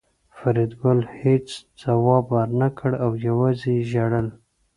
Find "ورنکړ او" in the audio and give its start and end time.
2.35-3.11